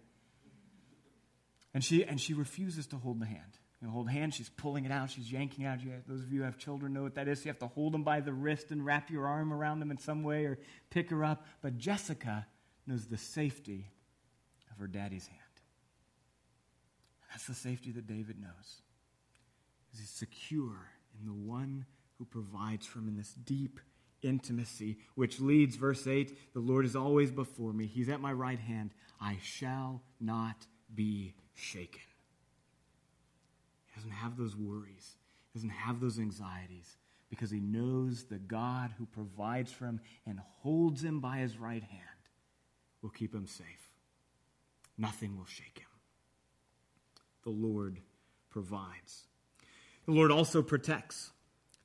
And 1.75 1.85
she, 1.85 2.05
and 2.05 2.21
she 2.21 2.35
refuses 2.35 2.87
to 2.89 2.97
hold 2.97 3.21
the 3.21 3.27
hand. 3.27 3.59
You 3.81 3.89
know, 3.89 3.93
hold 3.93 4.09
hand, 4.09 4.33
she's 4.33 4.49
pulling 4.49 4.87
it 4.87 4.93
out, 4.93 5.11
she's 5.11 5.31
yanking 5.31 5.67
out. 5.67 5.83
You, 5.83 5.93
those 6.07 6.23
of 6.23 6.33
you 6.33 6.39
who 6.39 6.45
have 6.45 6.57
children 6.57 6.95
know 6.95 7.03
what 7.03 7.17
that 7.17 7.29
is. 7.29 7.45
You 7.45 7.51
have 7.51 7.59
to 7.59 7.67
hold 7.67 7.93
them 7.93 8.05
by 8.05 8.21
the 8.21 8.33
wrist 8.33 8.71
and 8.71 8.85
wrap 8.85 9.11
your 9.11 9.27
arm 9.27 9.53
around 9.53 9.81
them 9.81 9.91
in 9.91 9.99
some 9.99 10.23
way 10.23 10.47
or 10.47 10.59
pick 10.89 11.11
her 11.11 11.25
up. 11.25 11.45
But 11.61 11.77
Jessica 11.77 12.47
knows 12.87 13.07
the 13.07 13.19
safety 13.19 13.91
of 14.71 14.79
her 14.79 14.87
daddy's 14.87 15.27
hand. 15.27 15.41
That's 17.31 17.47
the 17.47 17.55
safety 17.55 17.91
that 17.91 18.07
David 18.07 18.41
knows 18.41 18.81
is 20.01 20.11
secure 20.11 20.91
in 21.19 21.27
the 21.27 21.33
one 21.33 21.87
who 22.19 22.25
provides 22.25 22.87
for 22.87 22.99
him 23.01 23.09
in 23.09 23.17
this 23.17 23.35
deep 23.45 23.81
intimacy, 24.23 24.99
which 25.15 25.41
leads, 25.41 25.77
verse 25.77 26.07
8, 26.07 26.55
the 26.55 26.61
Lord 26.61 26.85
is 26.85 26.97
always 26.97 27.31
before 27.31 27.73
me. 27.73 27.87
He's 27.87 28.09
at 28.09 28.21
my 28.21 28.33
right 28.33 28.59
hand. 28.59 28.91
I 29.21 29.39
shall 29.43 30.03
not 30.21 30.67
be 30.95 31.35
shaken. 31.55 32.01
He 33.87 33.97
doesn't 33.97 34.11
have 34.11 34.37
those 34.37 34.57
worries, 34.57 35.17
he 35.53 35.59
doesn't 35.59 35.71
have 35.71 36.01
those 36.01 36.19
anxieties 36.19 36.97
because 37.31 37.51
he 37.51 37.61
knows 37.61 38.25
the 38.25 38.39
God 38.39 38.93
who 38.97 39.07
provides 39.07 39.73
for 39.73 39.87
him 39.87 40.01
and 40.27 40.39
holds 40.61 41.03
him 41.03 41.21
by 41.21 41.39
his 41.39 41.59
right 41.59 41.83
hand 41.83 42.01
will 43.03 43.11
keep 43.11 43.35
him 43.35 43.47
safe. 43.47 43.91
Nothing 44.97 45.37
will 45.37 45.47
shake 45.47 45.79
him. 45.79 45.89
The 47.43 47.51
Lord 47.51 48.01
provides. 48.51 49.27
The 50.07 50.13
Lord 50.13 50.31
also 50.31 50.63
protects. 50.63 51.33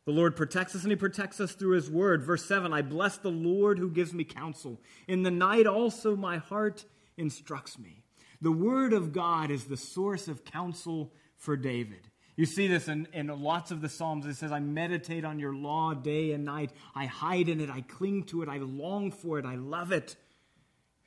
The 0.06 0.12
Lord 0.12 0.36
protects 0.36 0.76
us 0.76 0.84
and 0.84 0.92
he 0.92 0.96
protects 0.96 1.40
us 1.40 1.52
through 1.54 1.76
his 1.76 1.90
word. 1.90 2.24
Verse 2.24 2.46
7 2.46 2.74
I 2.74 2.82
bless 2.82 3.18
the 3.18 3.30
Lord 3.30 3.78
who 3.78 3.90
gives 3.90 4.14
me 4.14 4.24
counsel. 4.24 4.80
In 5.08 5.24
the 5.24 5.32
night 5.32 5.68
also 5.68 6.16
my 6.16 6.38
heart 6.38 6.86
instructs 7.18 7.78
me. 7.78 8.02
The 8.42 8.52
word 8.52 8.94
of 8.94 9.14
God 9.14 9.52
is 9.52 9.66
the 9.66 9.78
source 9.78 10.28
of 10.28 10.46
counsel 10.46 11.12
for 11.36 11.58
David. 11.58 12.08
You 12.38 12.46
see 12.46 12.68
this 12.68 12.88
in, 12.88 13.08
in 13.12 13.28
lots 13.28 13.70
of 13.70 13.82
the 13.82 13.90
Psalms. 13.90 14.26
It 14.26 14.36
says, 14.36 14.54
I 14.54 14.62
meditate 14.62 15.26
on 15.26 15.40
your 15.40 15.54
law 15.54 15.94
day 15.94 16.32
and 16.32 16.46
night. 16.46 16.72
I 16.96 17.06
hide 17.06 17.50
in 17.50 17.60
it. 17.60 17.70
I 17.70 17.82
cling 17.82 18.24
to 18.28 18.42
it. 18.42 18.48
I 18.48 18.60
long 18.60 19.12
for 19.12 19.40
it. 19.40 19.46
I 19.46 19.56
love 19.56 19.92
it. 19.92 20.16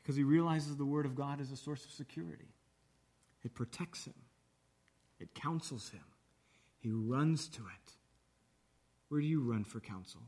Because 0.02 0.14
he 0.14 0.24
realizes 0.24 0.76
the 0.76 0.84
word 0.84 1.06
of 1.06 1.14
God 1.14 1.40
is 1.40 1.50
a 1.50 1.56
source 1.56 1.84
of 1.86 1.90
security. 1.92 2.52
It 3.44 3.54
protects 3.54 4.04
him, 4.04 4.14
it 5.18 5.34
counsels 5.34 5.88
him. 5.90 6.04
He 6.82 6.90
runs 6.90 7.48
to 7.50 7.60
it. 7.60 7.92
Where 9.08 9.20
do 9.20 9.26
you 9.26 9.40
run 9.40 9.62
for 9.62 9.78
counsel? 9.78 10.22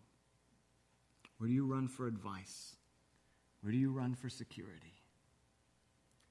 Where 1.39 1.49
do 1.49 1.55
you 1.55 1.67
run 1.67 1.89
for 1.89 2.07
advice? 2.07 2.77
Where 3.61 3.73
do 3.73 3.79
you 3.79 3.91
run 3.91 4.15
for 4.15 4.29
security? 4.29 4.95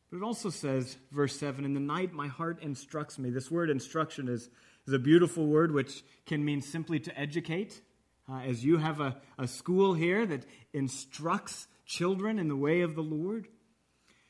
But 0.10 0.18
it 0.18 0.24
also 0.24 0.50
says, 0.50 0.98
verse 1.12 1.38
7 1.38 1.66
In 1.66 1.74
the 1.74 1.80
night 1.80 2.14
my 2.14 2.28
heart 2.28 2.62
instructs 2.62 3.20
me. 3.20 3.32
This 3.32 3.52
word 3.52 3.70
instruction 3.70 4.30
is, 4.30 4.50
is 4.88 4.94
a 4.94 5.00
beautiful 5.00 5.46
word 5.46 5.74
which 5.74 6.04
can 6.26 6.46
mean 6.46 6.62
simply 6.62 7.00
to 7.02 7.20
educate. 7.20 7.82
Uh, 8.30 8.40
as 8.42 8.64
you 8.64 8.78
have 8.78 9.02
a, 9.02 9.18
a 9.38 9.48
school 9.48 9.94
here 9.94 10.26
that 10.26 10.46
instructs 10.72 11.68
children 11.86 12.40
in 12.40 12.48
the 12.48 12.56
way 12.56 12.82
of 12.82 12.96
the 12.96 13.02
Lord, 13.02 13.50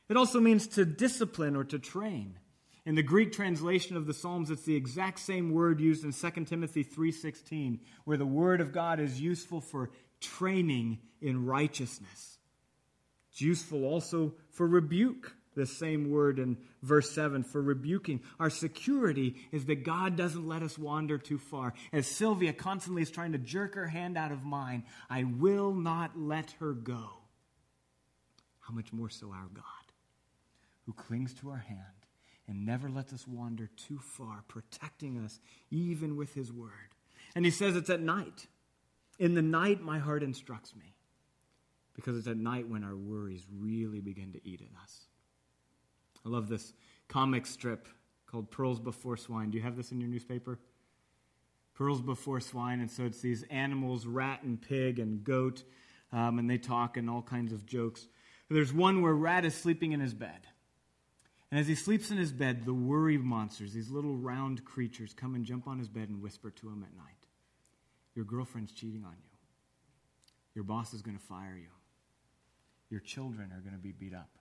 it 0.09 0.17
also 0.17 0.39
means 0.39 0.65
to 0.69 0.85
discipline 0.85 1.55
or 1.55 1.63
to 1.65 1.77
train. 1.77 2.39
In 2.85 2.95
the 2.95 3.03
Greek 3.03 3.31
translation 3.31 3.95
of 3.95 4.07
the 4.07 4.13
Psalms, 4.13 4.51
it's 4.51 4.63
the 4.63 4.75
exact 4.75 5.19
same 5.19 5.51
word 5.51 5.79
used 5.79 6.03
in 6.03 6.11
2 6.11 6.47
Timothy 6.47 6.83
3:16, 6.83 7.79
where 8.03 8.17
the 8.17 8.25
word 8.25 8.59
of 8.59 8.73
God 8.73 8.99
is 8.99 9.21
useful 9.21 9.61
for 9.61 9.89
training 10.19 10.99
in 11.21 11.45
righteousness. 11.45 12.39
It's 13.31 13.41
useful 13.41 13.85
also 13.85 14.35
for 14.49 14.67
rebuke 14.67 15.35
the 15.55 15.65
same 15.65 16.09
word 16.09 16.39
in 16.39 16.57
verse 16.81 17.11
7 17.11 17.43
for 17.43 17.61
rebuking. 17.61 18.21
Our 18.39 18.49
security 18.49 19.35
is 19.51 19.65
that 19.65 19.83
God 19.83 20.17
doesn't 20.17 20.47
let 20.47 20.63
us 20.63 20.77
wander 20.77 21.17
too 21.17 21.37
far. 21.37 21.73
As 21.91 22.07
Sylvia 22.07 22.53
constantly 22.53 23.01
is 23.01 23.11
trying 23.11 23.31
to 23.33 23.37
jerk 23.37 23.75
her 23.75 23.87
hand 23.87 24.17
out 24.17 24.31
of 24.31 24.43
mine, 24.43 24.83
I 25.09 25.23
will 25.23 25.73
not 25.73 26.17
let 26.17 26.51
her 26.53 26.73
go. 26.73 27.21
How 28.61 28.73
much 28.73 28.91
more 28.91 29.09
so 29.09 29.31
our 29.31 29.47
God, 29.53 29.93
who 30.85 30.93
clings 30.93 31.33
to 31.35 31.49
our 31.49 31.57
hand 31.57 32.02
and 32.47 32.65
never 32.65 32.89
lets 32.89 33.13
us 33.13 33.27
wander 33.27 33.69
too 33.77 33.99
far, 33.99 34.43
protecting 34.47 35.17
us 35.17 35.39
even 35.71 36.15
with 36.15 36.33
his 36.33 36.51
word. 36.51 36.95
And 37.35 37.45
he 37.45 37.51
says 37.51 37.75
it's 37.75 37.89
at 37.89 38.01
night. 38.01 38.47
In 39.19 39.33
the 39.33 39.41
night, 39.41 39.81
my 39.81 39.99
heart 39.99 40.23
instructs 40.23 40.75
me. 40.75 40.95
Because 41.95 42.17
it's 42.17 42.27
at 42.27 42.37
night 42.37 42.67
when 42.67 42.83
our 42.83 42.95
worries 42.95 43.45
really 43.59 44.01
begin 44.01 44.33
to 44.33 44.47
eat 44.47 44.61
at 44.61 44.81
us. 44.81 45.01
I 46.25 46.29
love 46.29 46.49
this 46.49 46.73
comic 47.07 47.45
strip 47.45 47.87
called 48.25 48.49
Pearls 48.49 48.79
Before 48.79 49.15
Swine. 49.15 49.51
Do 49.51 49.57
you 49.57 49.63
have 49.63 49.77
this 49.77 49.91
in 49.91 50.01
your 50.01 50.09
newspaper? 50.09 50.59
Pearls 51.75 52.01
Before 52.01 52.39
Swine. 52.39 52.79
And 52.79 52.89
so 52.89 53.03
it's 53.03 53.21
these 53.21 53.43
animals, 53.43 54.07
rat 54.07 54.41
and 54.41 54.59
pig 54.59 54.97
and 54.99 55.23
goat, 55.23 55.63
um, 56.11 56.39
and 56.39 56.49
they 56.49 56.57
talk 56.57 56.97
and 56.97 57.09
all 57.09 57.21
kinds 57.21 57.53
of 57.53 57.65
jokes. 57.65 58.07
There's 58.49 58.73
one 58.73 59.01
where 59.01 59.13
Rat 59.13 59.45
is 59.45 59.55
sleeping 59.55 59.93
in 59.93 59.99
his 59.99 60.13
bed. 60.13 60.47
And 61.53 61.59
as 61.59 61.67
he 61.67 61.75
sleeps 61.75 62.09
in 62.09 62.17
his 62.17 62.31
bed, 62.31 62.65
the 62.65 62.73
worry 62.73 63.15
monsters, 63.15 63.73
these 63.73 63.91
little 63.91 64.15
round 64.15 64.65
creatures, 64.65 65.13
come 65.13 65.35
and 65.35 65.45
jump 65.45 65.67
on 65.67 65.77
his 65.77 65.87
bed 65.87 66.09
and 66.09 66.19
whisper 66.19 66.49
to 66.49 66.67
him 66.67 66.83
at 66.83 66.97
night 66.97 67.27
Your 68.15 68.25
girlfriend's 68.25 68.71
cheating 68.71 69.03
on 69.05 69.13
you. 69.21 69.29
Your 70.55 70.63
boss 70.63 70.95
is 70.95 71.03
going 71.03 71.15
to 71.15 71.23
fire 71.23 71.55
you. 71.55 71.69
Your 72.89 73.01
children 73.01 73.51
are 73.51 73.59
going 73.59 73.75
to 73.75 73.79
be 73.79 73.91
beat 73.91 74.15
up. 74.15 74.31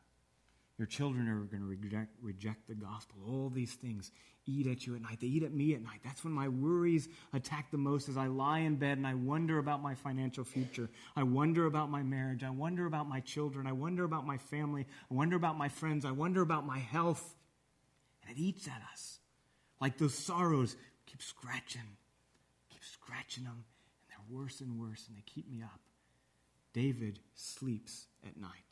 Your 0.82 0.88
children 0.88 1.28
are 1.28 1.38
going 1.44 1.60
to 1.60 1.68
reject, 1.68 2.10
reject 2.20 2.66
the 2.66 2.74
gospel. 2.74 3.18
All 3.24 3.48
these 3.48 3.72
things 3.72 4.10
eat 4.46 4.66
at 4.66 4.84
you 4.84 4.96
at 4.96 5.02
night. 5.02 5.20
They 5.20 5.28
eat 5.28 5.44
at 5.44 5.54
me 5.54 5.74
at 5.76 5.80
night. 5.80 6.00
That's 6.02 6.24
when 6.24 6.32
my 6.32 6.48
worries 6.48 7.08
attack 7.32 7.70
the 7.70 7.78
most 7.78 8.08
as 8.08 8.16
I 8.16 8.26
lie 8.26 8.58
in 8.58 8.74
bed 8.74 8.98
and 8.98 9.06
I 9.06 9.14
wonder 9.14 9.58
about 9.58 9.80
my 9.80 9.94
financial 9.94 10.42
future. 10.42 10.90
I 11.14 11.22
wonder 11.22 11.66
about 11.66 11.88
my 11.88 12.02
marriage. 12.02 12.42
I 12.42 12.50
wonder 12.50 12.86
about 12.86 13.08
my 13.08 13.20
children. 13.20 13.68
I 13.68 13.72
wonder 13.72 14.02
about 14.02 14.26
my 14.26 14.38
family. 14.38 14.88
I 15.08 15.14
wonder 15.14 15.36
about 15.36 15.56
my 15.56 15.68
friends. 15.68 16.04
I 16.04 16.10
wonder 16.10 16.42
about 16.42 16.66
my 16.66 16.80
health. 16.80 17.32
And 18.26 18.36
it 18.36 18.40
eats 18.40 18.66
at 18.66 18.82
us. 18.92 19.20
Like 19.80 19.98
those 19.98 20.16
sorrows 20.16 20.74
keep 21.06 21.22
scratching, 21.22 21.96
keep 22.70 22.82
scratching 22.82 23.44
them, 23.44 23.62
and 23.62 24.08
they're 24.10 24.36
worse 24.36 24.60
and 24.60 24.80
worse, 24.80 25.04
and 25.06 25.16
they 25.16 25.22
keep 25.26 25.48
me 25.48 25.62
up. 25.62 25.78
David 26.72 27.20
sleeps 27.36 28.06
at 28.26 28.36
night. 28.36 28.71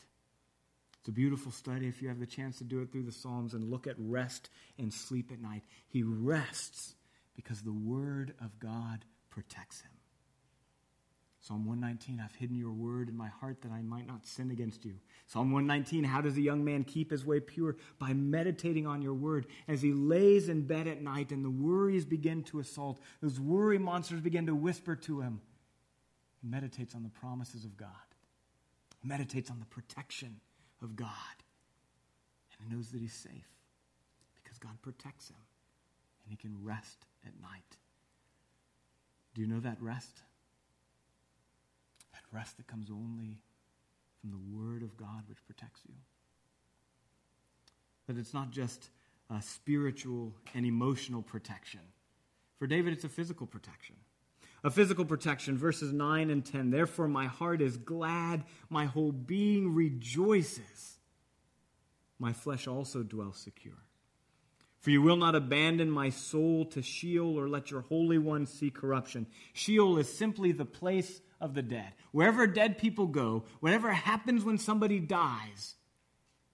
A 1.10 1.12
beautiful 1.12 1.50
study 1.50 1.88
if 1.88 2.00
you 2.00 2.06
have 2.06 2.20
the 2.20 2.26
chance 2.26 2.58
to 2.58 2.64
do 2.64 2.82
it 2.82 2.92
through 2.92 3.02
the 3.02 3.10
Psalms 3.10 3.52
and 3.52 3.68
look 3.68 3.88
at 3.88 3.96
rest 3.98 4.48
and 4.78 4.94
sleep 4.94 5.32
at 5.32 5.42
night. 5.42 5.64
He 5.88 6.04
rests 6.04 6.94
because 7.34 7.62
the 7.62 7.72
Word 7.72 8.32
of 8.40 8.60
God 8.60 9.04
protects 9.28 9.80
him. 9.80 9.90
Psalm 11.40 11.66
119, 11.66 12.22
I've 12.24 12.36
hidden 12.36 12.54
your 12.54 12.70
word 12.70 13.08
in 13.08 13.16
my 13.16 13.26
heart 13.26 13.62
that 13.62 13.72
I 13.72 13.82
might 13.82 14.06
not 14.06 14.24
sin 14.24 14.52
against 14.52 14.84
you. 14.84 14.98
Psalm 15.26 15.50
119, 15.50 16.04
how 16.04 16.20
does 16.20 16.36
a 16.36 16.42
young 16.42 16.64
man 16.64 16.84
keep 16.84 17.10
his 17.10 17.26
way 17.26 17.40
pure? 17.40 17.76
By 17.98 18.12
meditating 18.12 18.86
on 18.86 19.02
your 19.02 19.14
word. 19.14 19.46
As 19.66 19.82
he 19.82 19.92
lays 19.92 20.48
in 20.48 20.62
bed 20.62 20.86
at 20.86 21.02
night 21.02 21.32
and 21.32 21.44
the 21.44 21.50
worries 21.50 22.04
begin 22.04 22.44
to 22.44 22.60
assault, 22.60 23.00
those 23.20 23.40
worry 23.40 23.78
monsters 23.78 24.20
begin 24.20 24.46
to 24.46 24.54
whisper 24.54 24.94
to 24.94 25.22
him. 25.22 25.40
He 26.40 26.46
meditates 26.46 26.94
on 26.94 27.02
the 27.02 27.08
promises 27.08 27.64
of 27.64 27.76
God, 27.76 27.88
he 29.02 29.08
meditates 29.08 29.50
on 29.50 29.58
the 29.58 29.66
protection 29.66 30.40
of 30.82 30.96
God. 30.96 31.08
And 32.52 32.68
he 32.68 32.74
knows 32.74 32.90
that 32.90 33.00
he's 33.00 33.12
safe 33.12 33.48
because 34.42 34.58
God 34.58 34.80
protects 34.82 35.28
him 35.28 35.36
and 36.24 36.30
he 36.30 36.36
can 36.36 36.56
rest 36.62 37.06
at 37.26 37.32
night. 37.40 37.76
Do 39.34 39.40
you 39.40 39.46
know 39.46 39.60
that 39.60 39.80
rest? 39.80 40.22
That 42.12 42.22
rest 42.32 42.56
that 42.56 42.66
comes 42.66 42.90
only 42.90 43.38
from 44.20 44.30
the 44.30 44.56
Word 44.56 44.82
of 44.82 44.96
God 44.96 45.24
which 45.28 45.44
protects 45.46 45.80
you. 45.88 45.94
That 48.06 48.18
it's 48.18 48.34
not 48.34 48.50
just 48.50 48.90
a 49.30 49.40
spiritual 49.40 50.34
and 50.54 50.66
emotional 50.66 51.22
protection. 51.22 51.80
For 52.58 52.66
David, 52.66 52.92
it's 52.92 53.04
a 53.04 53.08
physical 53.08 53.46
protection 53.46 53.94
a 54.62 54.70
physical 54.70 55.04
protection. 55.04 55.56
Verses 55.56 55.92
9 55.92 56.30
and 56.30 56.44
10. 56.44 56.70
Therefore, 56.70 57.08
my 57.08 57.26
heart 57.26 57.60
is 57.62 57.76
glad, 57.76 58.44
my 58.68 58.86
whole 58.86 59.12
being 59.12 59.74
rejoices. 59.74 60.98
My 62.18 62.32
flesh 62.32 62.66
also 62.66 63.02
dwells 63.02 63.38
secure. 63.38 63.84
For 64.80 64.90
you 64.90 65.02
will 65.02 65.16
not 65.16 65.34
abandon 65.34 65.90
my 65.90 66.08
soul 66.08 66.64
to 66.66 66.80
Sheol 66.82 67.38
or 67.38 67.48
let 67.48 67.70
your 67.70 67.82
Holy 67.82 68.18
One 68.18 68.46
see 68.46 68.70
corruption. 68.70 69.26
Sheol 69.52 69.98
is 69.98 70.12
simply 70.12 70.52
the 70.52 70.64
place 70.64 71.20
of 71.38 71.54
the 71.54 71.62
dead. 71.62 71.92
Wherever 72.12 72.46
dead 72.46 72.78
people 72.78 73.06
go, 73.06 73.44
whatever 73.60 73.92
happens 73.92 74.42
when 74.42 74.58
somebody 74.58 74.98
dies, 74.98 75.74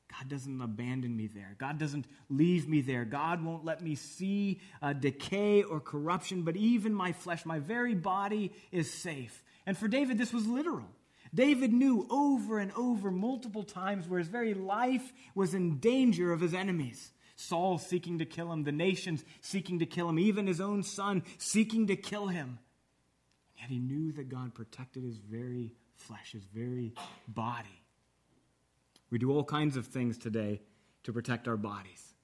God 0.09 0.29
doesn't 0.29 0.61
abandon 0.61 1.17
me 1.17 1.27
there. 1.27 1.57
God 1.59 1.79
doesn't 1.79 2.07
leave 2.29 2.69
me 2.69 2.81
there. 2.81 3.05
God 3.05 3.45
won't 3.45 3.65
let 3.65 3.83
me 3.83 3.95
see 3.95 4.61
uh, 4.81 4.93
decay 4.93 5.63
or 5.63 5.81
corruption, 5.81 6.43
but 6.43 6.57
even 6.57 6.95
my 6.95 7.13
flesh, 7.13 7.45
my 7.45 7.59
very 7.59 7.95
body 7.95 8.53
is 8.71 8.91
safe. 8.91 9.43
And 9.67 9.77
for 9.77 9.89
David, 9.89 10.17
this 10.17 10.33
was 10.33 10.47
literal. 10.47 10.87
David 11.35 11.73
knew 11.73 12.07
over 12.09 12.59
and 12.59 12.73
over, 12.77 13.11
multiple 13.11 13.65
times, 13.65 14.09
where 14.09 14.21
his 14.21 14.29
very 14.29 14.55
life 14.55 15.13
was 15.35 15.55
in 15.55 15.79
danger 15.79 16.33
of 16.33 16.41
his 16.41 16.55
enemies. 16.55 17.11
Saul 17.35 17.77
seeking 17.77 18.19
to 18.19 18.25
kill 18.25 18.51
him, 18.51 18.65
the 18.65 18.73
nations 18.73 19.25
seeking 19.43 19.81
to 19.81 19.87
kill 19.87 20.09
him, 20.09 20.19
even 20.19 20.47
his 20.47 20.61
own 20.61 20.83
son 20.83 21.25
seeking 21.37 21.89
to 21.89 21.97
kill 21.97 22.29
him. 22.29 22.59
Yet 23.61 23.69
he 23.69 23.79
knew 23.79 24.13
that 24.13 24.29
God 24.29 24.55
protected 24.55 25.03
his 25.03 25.19
very 25.19 25.75
flesh, 25.97 26.33
his 26.33 26.45
very 26.45 26.95
body. 27.29 27.83
We 29.11 29.19
do 29.19 29.31
all 29.31 29.45
kinds 29.45 29.77
of 29.77 29.87
things 29.87 30.19
today 30.19 30.63
to 31.05 31.13
protect 31.13 31.47
our 31.49 31.57
bodies. 31.57 32.15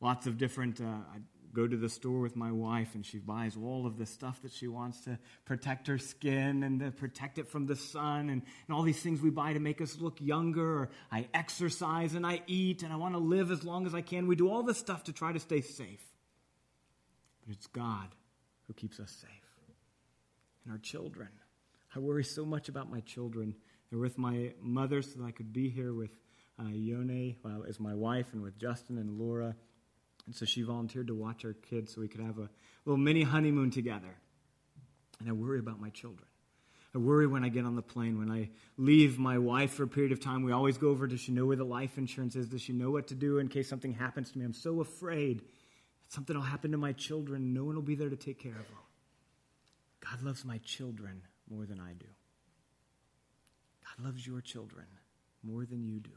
Lots 0.00 0.26
of 0.26 0.38
different, 0.38 0.80
uh, 0.80 0.84
I 0.84 1.18
go 1.52 1.66
to 1.66 1.76
the 1.76 1.88
store 1.88 2.20
with 2.20 2.36
my 2.36 2.52
wife 2.52 2.94
and 2.94 3.04
she 3.04 3.18
buys 3.18 3.56
all 3.56 3.86
of 3.86 3.98
the 3.98 4.06
stuff 4.06 4.40
that 4.42 4.52
she 4.52 4.68
wants 4.68 5.00
to 5.02 5.18
protect 5.44 5.88
her 5.88 5.98
skin 5.98 6.62
and 6.62 6.80
to 6.80 6.90
protect 6.90 7.38
it 7.38 7.48
from 7.48 7.66
the 7.66 7.76
sun 7.76 8.30
and, 8.30 8.42
and 8.68 8.76
all 8.76 8.82
these 8.82 9.00
things 9.00 9.20
we 9.20 9.30
buy 9.30 9.52
to 9.52 9.60
make 9.60 9.80
us 9.80 9.98
look 9.98 10.20
younger. 10.20 10.82
Or 10.82 10.90
I 11.10 11.28
exercise 11.34 12.14
and 12.14 12.26
I 12.26 12.42
eat 12.46 12.82
and 12.82 12.92
I 12.92 12.96
want 12.96 13.14
to 13.14 13.18
live 13.18 13.50
as 13.50 13.64
long 13.64 13.86
as 13.86 13.94
I 13.94 14.00
can. 14.00 14.26
We 14.26 14.36
do 14.36 14.50
all 14.50 14.62
this 14.62 14.78
stuff 14.78 15.04
to 15.04 15.12
try 15.12 15.32
to 15.32 15.40
stay 15.40 15.60
safe. 15.60 16.04
But 17.46 17.56
it's 17.56 17.66
God 17.66 18.08
who 18.66 18.74
keeps 18.74 19.00
us 19.00 19.10
safe. 19.10 19.30
And 20.64 20.72
our 20.72 20.78
children. 20.78 21.28
I 21.94 21.98
worry 21.98 22.24
so 22.24 22.44
much 22.44 22.68
about 22.68 22.90
my 22.90 23.00
children 23.00 23.56
they're 23.90 23.98
with 23.98 24.18
my 24.18 24.52
mother 24.60 25.02
so 25.02 25.18
that 25.18 25.24
I 25.24 25.32
could 25.32 25.52
be 25.52 25.68
here 25.68 25.92
with 25.92 26.10
uh, 26.60 26.68
Yone 26.68 27.36
well, 27.42 27.64
as 27.68 27.80
my 27.80 27.94
wife 27.94 28.26
and 28.32 28.42
with 28.42 28.58
Justin 28.58 28.98
and 28.98 29.18
Laura. 29.18 29.54
And 30.26 30.34
so 30.34 30.44
she 30.44 30.62
volunteered 30.62 31.08
to 31.08 31.14
watch 31.14 31.44
our 31.44 31.54
kids 31.54 31.94
so 31.94 32.00
we 32.00 32.08
could 32.08 32.20
have 32.20 32.38
a 32.38 32.48
little 32.84 32.98
mini 32.98 33.22
honeymoon 33.22 33.70
together. 33.70 34.14
And 35.18 35.28
I 35.28 35.32
worry 35.32 35.58
about 35.58 35.80
my 35.80 35.90
children. 35.90 36.26
I 36.94 36.98
worry 36.98 37.26
when 37.26 37.44
I 37.44 37.48
get 37.48 37.64
on 37.64 37.76
the 37.76 37.82
plane, 37.82 38.18
when 38.18 38.30
I 38.30 38.50
leave 38.76 39.18
my 39.18 39.38
wife 39.38 39.72
for 39.72 39.84
a 39.84 39.88
period 39.88 40.12
of 40.12 40.20
time. 40.20 40.42
We 40.42 40.52
always 40.52 40.76
go 40.76 40.88
over, 40.88 41.06
does 41.06 41.20
she 41.20 41.32
know 41.32 41.46
where 41.46 41.56
the 41.56 41.64
life 41.64 41.98
insurance 41.98 42.34
is? 42.34 42.48
Does 42.48 42.62
she 42.62 42.72
know 42.72 42.90
what 42.90 43.08
to 43.08 43.14
do 43.14 43.38
in 43.38 43.48
case 43.48 43.68
something 43.68 43.92
happens 43.92 44.32
to 44.32 44.38
me? 44.38 44.44
I'm 44.44 44.52
so 44.52 44.80
afraid 44.80 45.38
that 45.40 46.12
something 46.12 46.34
will 46.34 46.42
happen 46.42 46.72
to 46.72 46.78
my 46.78 46.92
children. 46.92 47.54
No 47.54 47.64
one 47.64 47.76
will 47.76 47.82
be 47.82 47.94
there 47.94 48.10
to 48.10 48.16
take 48.16 48.40
care 48.40 48.52
of 48.52 48.66
them. 48.66 48.78
God 50.00 50.22
loves 50.22 50.44
my 50.44 50.58
children 50.58 51.22
more 51.48 51.64
than 51.64 51.78
I 51.78 51.92
do. 51.92 52.06
Loves 54.04 54.26
your 54.26 54.40
children 54.40 54.86
more 55.42 55.64
than 55.64 55.84
you 55.84 56.00
do. 56.00 56.10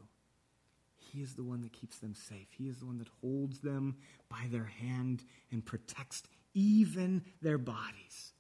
He 1.12 1.22
is 1.22 1.36
the 1.36 1.44
one 1.44 1.62
that 1.62 1.74
keeps 1.74 2.00
them 2.00 2.16
safe. 2.16 2.48
He 2.58 2.68
is 2.68 2.78
the 2.78 2.86
one 2.86 2.98
that 2.98 3.10
holds 3.22 3.60
them 3.60 3.98
by 4.30 4.48
their 4.52 4.66
hand 4.66 5.24
and 5.52 5.66
protects 5.66 6.24
even 6.54 7.24
their 7.42 7.58
bodies. 7.58 8.34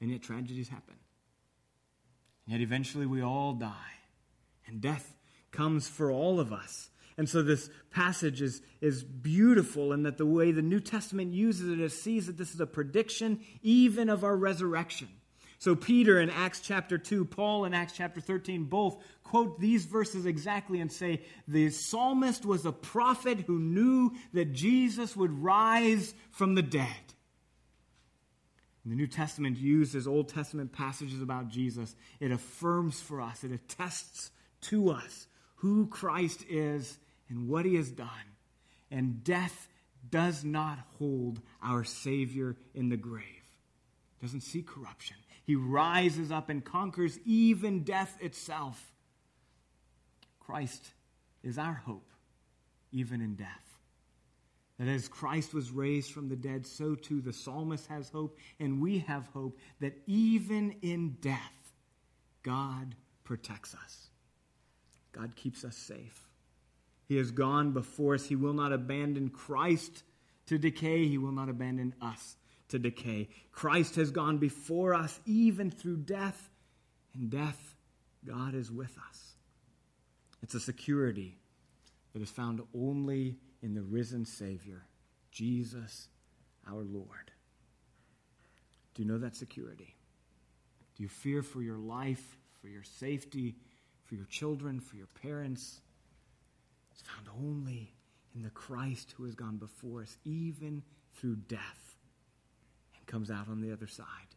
And 0.00 0.10
yet 0.10 0.22
tragedies 0.22 0.68
happen. 0.68 0.96
And 2.46 2.52
yet 2.52 2.60
eventually 2.62 3.06
we 3.06 3.22
all 3.22 3.54
die. 3.54 3.92
And 4.66 4.80
death 4.80 5.14
comes 5.50 5.88
for 5.88 6.10
all 6.10 6.40
of 6.40 6.52
us. 6.52 6.90
And 7.16 7.28
so 7.28 7.42
this 7.42 7.70
passage 7.90 8.42
is, 8.42 8.60
is 8.80 9.04
beautiful 9.04 9.92
in 9.92 10.02
that 10.02 10.18
the 10.18 10.26
way 10.26 10.50
the 10.50 10.62
New 10.62 10.80
Testament 10.80 11.32
uses 11.32 11.70
it, 11.70 11.80
it 11.80 11.92
sees 11.92 12.26
that 12.26 12.36
this 12.36 12.54
is 12.54 12.60
a 12.60 12.66
prediction 12.66 13.40
even 13.62 14.08
of 14.08 14.24
our 14.24 14.36
resurrection. 14.36 15.08
So 15.64 15.74
Peter 15.74 16.20
in 16.20 16.28
Acts 16.28 16.60
chapter 16.60 16.98
2, 16.98 17.24
Paul 17.24 17.64
in 17.64 17.72
Acts 17.72 17.94
chapter 17.94 18.20
13 18.20 18.64
both 18.64 19.02
quote 19.22 19.58
these 19.58 19.86
verses 19.86 20.26
exactly 20.26 20.78
and 20.78 20.92
say 20.92 21.22
the 21.48 21.70
psalmist 21.70 22.44
was 22.44 22.66
a 22.66 22.70
prophet 22.70 23.40
who 23.46 23.58
knew 23.58 24.12
that 24.34 24.52
Jesus 24.52 25.16
would 25.16 25.42
rise 25.42 26.12
from 26.32 26.54
the 26.54 26.60
dead. 26.60 27.14
the 28.84 28.94
New 28.94 29.06
Testament 29.06 29.56
uses 29.56 30.06
Old 30.06 30.28
Testament 30.28 30.70
passages 30.70 31.22
about 31.22 31.48
Jesus. 31.48 31.96
It 32.20 32.30
affirms 32.30 33.00
for 33.00 33.22
us, 33.22 33.42
it 33.42 33.50
attests 33.50 34.32
to 34.64 34.90
us 34.90 35.26
who 35.54 35.86
Christ 35.86 36.44
is 36.50 36.98
and 37.30 37.48
what 37.48 37.64
he 37.64 37.76
has 37.76 37.90
done. 37.90 38.36
And 38.90 39.24
death 39.24 39.66
does 40.10 40.44
not 40.44 40.78
hold 40.98 41.40
our 41.62 41.84
Savior 41.84 42.54
in 42.74 42.90
the 42.90 42.98
grave. 42.98 43.24
Doesn't 44.20 44.42
see 44.42 44.60
corruption. 44.60 45.16
He 45.44 45.54
rises 45.54 46.32
up 46.32 46.48
and 46.48 46.64
conquers 46.64 47.18
even 47.24 47.84
death 47.84 48.16
itself. 48.20 48.92
Christ 50.40 50.92
is 51.42 51.58
our 51.58 51.74
hope, 51.74 52.10
even 52.92 53.20
in 53.20 53.34
death. 53.34 53.48
That 54.78 54.88
as 54.88 55.06
Christ 55.06 55.54
was 55.54 55.70
raised 55.70 56.12
from 56.12 56.28
the 56.28 56.36
dead, 56.36 56.66
so 56.66 56.94
too 56.94 57.20
the 57.20 57.32
psalmist 57.32 57.86
has 57.86 58.08
hope, 58.08 58.38
and 58.58 58.80
we 58.80 58.98
have 59.00 59.28
hope 59.28 59.58
that 59.80 59.96
even 60.06 60.76
in 60.82 61.16
death, 61.20 61.72
God 62.42 62.94
protects 63.22 63.74
us. 63.74 64.08
God 65.12 65.36
keeps 65.36 65.64
us 65.64 65.76
safe. 65.76 66.28
He 67.06 67.16
has 67.16 67.30
gone 67.30 67.72
before 67.72 68.14
us. 68.14 68.26
He 68.26 68.36
will 68.36 68.52
not 68.52 68.72
abandon 68.72 69.28
Christ 69.28 70.02
to 70.46 70.58
decay. 70.58 71.06
He 71.06 71.18
will 71.18 71.32
not 71.32 71.48
abandon 71.48 71.94
us 72.00 72.36
to 72.74 72.78
decay. 72.80 73.28
Christ 73.52 73.94
has 73.94 74.10
gone 74.10 74.38
before 74.38 74.94
us, 74.94 75.20
even 75.26 75.70
through 75.70 75.98
death. 75.98 76.50
In 77.14 77.28
death, 77.28 77.76
God 78.26 78.54
is 78.54 78.70
with 78.70 78.96
us. 79.08 79.34
It's 80.42 80.54
a 80.54 80.60
security 80.60 81.38
that 82.12 82.20
is 82.20 82.30
found 82.30 82.62
only 82.74 83.38
in 83.62 83.74
the 83.74 83.82
risen 83.82 84.24
Savior, 84.24 84.82
Jesus 85.30 86.08
our 86.68 86.82
Lord. 86.82 87.30
Do 88.94 89.02
you 89.02 89.08
know 89.08 89.18
that 89.18 89.36
security? 89.36 89.94
Do 90.96 91.02
you 91.04 91.08
fear 91.08 91.42
for 91.42 91.62
your 91.62 91.78
life, 91.78 92.38
for 92.60 92.66
your 92.66 92.82
safety, 92.82 93.54
for 94.02 94.16
your 94.16 94.26
children, 94.26 94.80
for 94.80 94.96
your 94.96 95.08
parents? 95.22 95.80
It's 96.92 97.02
found 97.02 97.28
only 97.40 97.94
in 98.34 98.42
the 98.42 98.50
Christ 98.50 99.14
who 99.16 99.24
has 99.26 99.36
gone 99.36 99.58
before 99.58 100.02
us, 100.02 100.18
even 100.24 100.82
through 101.14 101.36
death, 101.36 101.60
and 101.60 101.93
comes 103.14 103.30
out 103.30 103.48
on 103.48 103.60
the 103.60 103.72
other 103.72 103.86
side, 103.86 104.34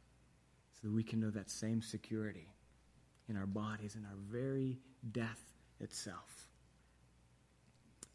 so 0.74 0.88
that 0.88 0.94
we 0.94 1.02
can 1.02 1.20
know 1.20 1.32
that 1.32 1.50
same 1.50 1.82
security 1.82 2.48
in 3.28 3.36
our 3.36 3.48
bodies, 3.48 3.96
in 3.96 4.06
our 4.06 4.16
very 4.30 4.78
death 5.12 5.42
itself. 5.80 6.48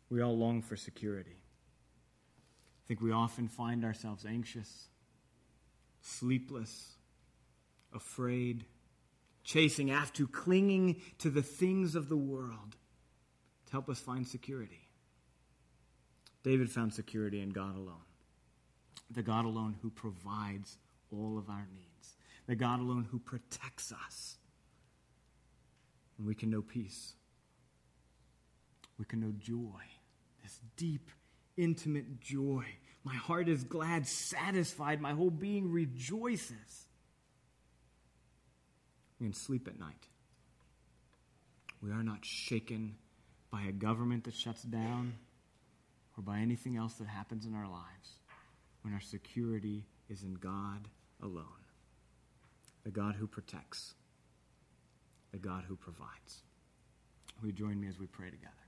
We 0.08 0.22
all 0.22 0.38
long 0.38 0.62
for 0.62 0.76
security. 0.76 1.34
I 1.34 2.82
think 2.86 3.00
we 3.00 3.10
often 3.10 3.48
find 3.48 3.84
ourselves 3.84 4.24
anxious, 4.24 4.86
sleepless, 6.00 6.92
afraid, 7.92 8.64
chasing 9.42 9.90
after, 9.90 10.26
clinging 10.26 11.00
to 11.18 11.28
the 11.28 11.42
things 11.42 11.96
of 11.96 12.08
the 12.08 12.16
world 12.16 12.76
to 13.66 13.72
help 13.72 13.88
us 13.88 13.98
find 13.98 14.24
security. 14.24 14.86
David 16.44 16.70
found 16.70 16.94
security 16.94 17.40
in 17.40 17.50
God 17.50 17.74
alone, 17.74 18.06
the 19.14 19.22
God 19.22 19.44
alone 19.44 19.76
who 19.82 19.90
provides 19.90 20.78
all 21.10 21.38
of 21.38 21.48
our 21.48 21.66
needs, 21.74 22.16
the 22.46 22.54
God 22.54 22.80
alone 22.80 23.06
who 23.10 23.18
protects 23.18 23.92
us. 23.92 24.36
And 26.18 26.26
we 26.26 26.34
can 26.34 26.50
know 26.50 26.62
peace. 26.62 27.14
We 28.98 29.04
can 29.04 29.20
know 29.20 29.32
joy, 29.38 29.82
this 30.42 30.60
deep, 30.76 31.10
intimate 31.56 32.20
joy. 32.20 32.64
My 33.04 33.14
heart 33.14 33.48
is 33.48 33.64
glad, 33.64 34.06
satisfied. 34.06 35.00
My 35.00 35.12
whole 35.12 35.30
being 35.30 35.72
rejoices. 35.72 36.86
We 39.18 39.26
can 39.26 39.34
sleep 39.34 39.66
at 39.66 39.78
night. 39.78 40.06
We 41.82 41.90
are 41.90 42.02
not 42.02 42.24
shaken 42.24 42.94
by 43.50 43.62
a 43.62 43.72
government 43.72 44.24
that 44.24 44.34
shuts 44.34 44.62
down 44.62 45.14
or 46.16 46.22
by 46.22 46.38
anything 46.38 46.76
else 46.76 46.94
that 46.94 47.08
happens 47.08 47.44
in 47.44 47.54
our 47.54 47.68
lives 47.68 48.18
when 48.82 48.92
our 48.92 49.00
security 49.00 49.84
is 50.08 50.22
in 50.22 50.34
God 50.34 50.88
alone. 51.22 51.46
The 52.84 52.90
God 52.90 53.14
who 53.14 53.26
protects, 53.26 53.94
the 55.30 55.38
God 55.38 55.64
who 55.66 55.76
provides. 55.76 56.42
Will 57.40 57.48
you 57.48 57.52
join 57.54 57.80
me 57.80 57.88
as 57.88 57.98
we 57.98 58.06
pray 58.06 58.30
together? 58.30 58.61